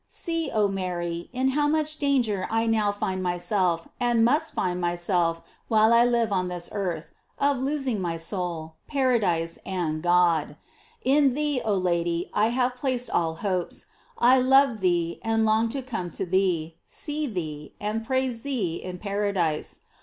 [0.07, 5.43] See, oh Mary, in how much danger I now find myself, and must find myself,
[5.67, 10.57] while I live on this earth, of losing my soul, paradise, and God.
[11.05, 13.85] In thee, oh Lady, I have placed all hopes.
[14.17, 16.77] I love thee, and long to come to thee,
[17.07, 19.81] eee thee, and praise thee in paradise.